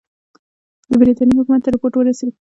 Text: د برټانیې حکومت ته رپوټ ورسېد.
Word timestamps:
د 0.89 0.91
برټانیې 0.99 1.37
حکومت 1.39 1.61
ته 1.63 1.69
رپوټ 1.75 1.93
ورسېد. 1.95 2.33